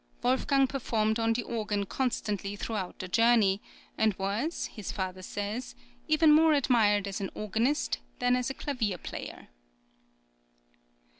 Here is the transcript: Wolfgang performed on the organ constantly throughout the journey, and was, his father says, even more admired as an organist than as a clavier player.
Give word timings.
Wolfgang 0.23 0.65
performed 0.65 1.19
on 1.19 1.33
the 1.33 1.43
organ 1.43 1.85
constantly 1.85 2.55
throughout 2.55 2.97
the 2.97 3.07
journey, 3.07 3.61
and 3.99 4.15
was, 4.15 4.65
his 4.73 4.91
father 4.91 5.21
says, 5.21 5.75
even 6.07 6.31
more 6.31 6.53
admired 6.53 7.07
as 7.07 7.21
an 7.21 7.29
organist 7.35 7.99
than 8.17 8.35
as 8.35 8.49
a 8.49 8.55
clavier 8.55 8.97
player. 8.97 9.49